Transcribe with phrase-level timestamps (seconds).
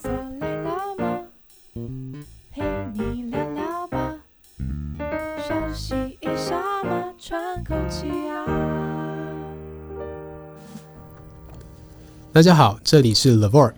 [0.00, 1.24] 坐累了吗？
[2.52, 2.62] 陪
[2.94, 4.14] 你聊聊吧，
[5.46, 8.44] 休息一下嘛，喘口气啊。
[12.32, 13.74] 大家好，这里是 LIVORK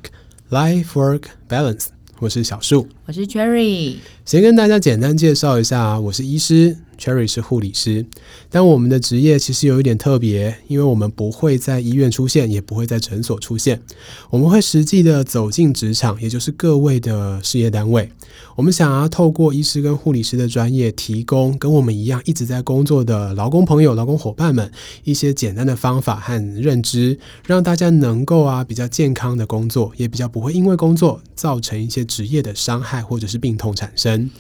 [0.51, 1.87] Life Work Balance，
[2.19, 3.97] 我是小树，我是 Cherry。
[4.25, 6.77] 先跟大家简单介绍一下，我是医师。
[7.01, 8.05] Cherry 是护理师，
[8.51, 13.81] 但我们的职业其实有一点特别，因为我们不会在医院出现，也不会在诊所出现，
[14.29, 18.13] 我们会实际的走进职场，也就是各位的事业单位。
[18.57, 24.71] 我们想要透过医师跟护理师的专业，提供跟我们一样一直在工作的劳工朋友、劳工伙伴们
[25.05, 34.31] 一些简单的方法和认知，让大家能够啊比较健康的工作，也比较不会因为工作造成一些职业的伤害或者是病痛产生。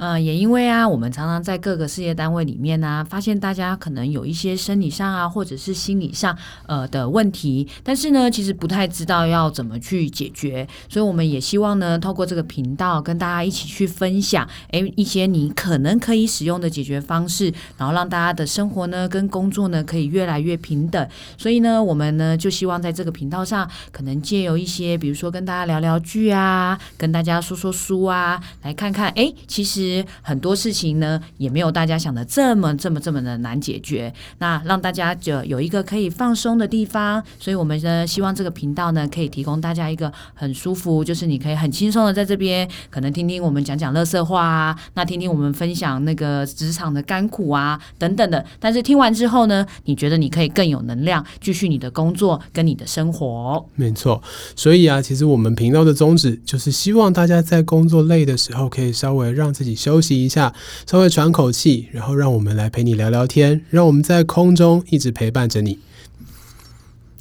[0.00, 6.34] 呃，也因为啊，我们常常在各个事业单位里面呢、发现大家可能有一些生理上啊，或者是心理上
[6.66, 21.06] 呃的问题，但是呢，其实不太知道要怎么去解决，所以我们也希望呢，透过这个频道跟大家一起去分享，诶，一些你可能可以使用的解决方式，然后让大家的生活呢跟工作呢可以越来越平等。
[21.36, 29.89] 所以呢，我们呢就希望在这个频道上，可能借由一些，比如说跟大家聊聊剧啊，跟大家说说书啊，来看看，诶，其实。
[30.22, 34.12] 很多事情呢，也没有大家想的这么这么这么的难解决。
[34.38, 48.44] 那让大家就有一个可以放松的地方，所以我们呢希望这个频道呢可以提供大家一个很舒服，就是你可以很轻松的在这边，可能听听我们讲讲乐色话啊，那听听我们分享那个职场的甘苦啊等等的。
[48.58, 53.64] 但是听完之后呢，你觉得你可以更有能量，继续你的工作跟你的生活。
[53.74, 54.22] 没错，
[54.54, 59.70] 所以啊，其实我们频道的宗旨就是希望大家在工作累的时候，可以稍微让自己。
[59.80, 60.52] 休息一下，
[60.86, 65.78] 稍微喘口气，然后让我们来陪你聊聊天，让我们在空中一直陪伴着你。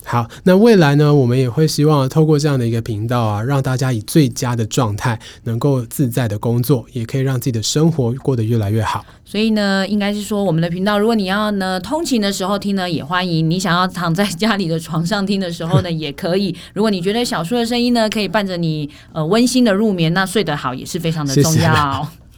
[0.05, 9.05] 好，那未来呢，我们也会希望透过这样的一个频道啊，让大家以最佳的状态，能够自在的工作，也可以让自己的生活过得越来越好。
[9.23, 16.55] 所以呢，应该是说我们的频道，如果你要呢通勤的时候听呢，也欢迎；你想要躺在家里的床上听的时候呢， 也可以。
[16.73, 22.09] 如果你觉得小说的声音呢，可以伴着你呃温馨的入眠，那睡得好也是非常的重要。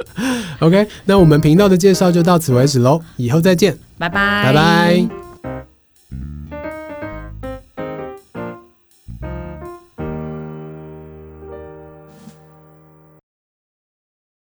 [0.60, 5.21] OK，那我们频道的介绍就到此为止喽，以后再见，拜拜，拜拜。